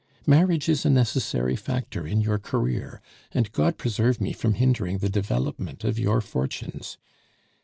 Marriage 0.25 0.67
is 0.67 0.83
a 0.83 0.89
necessary 0.89 1.55
factor 1.55 2.07
in 2.07 2.21
your 2.21 2.39
career, 2.39 3.03
and 3.33 3.51
God 3.51 3.77
preserve 3.77 4.19
me 4.19 4.33
from 4.33 4.55
hindering 4.55 4.97
the 4.97 5.09
development 5.09 5.83
of 5.83 5.99
your 5.99 6.21
fortunes. 6.21 6.97